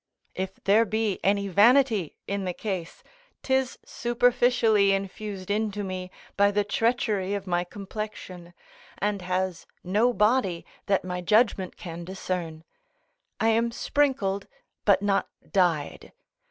[0.33, 3.03] If there be any vanity in the case,
[3.43, 8.55] 'tis superficially infused into me by the treachery of my complexion,
[8.97, 12.63] and has no body that my judgment can discern:
[13.39, 14.47] I am sprinkled,
[14.85, 16.11] but not dyed.